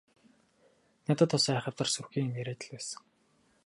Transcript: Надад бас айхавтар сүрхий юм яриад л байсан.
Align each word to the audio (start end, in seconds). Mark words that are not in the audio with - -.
Надад 1.09 1.29
бас 1.33 1.45
айхавтар 1.55 1.87
сүрхий 1.91 2.21
юм 2.27 2.31
яриад 2.41 2.61
л 2.65 2.71
байсан. 2.77 3.01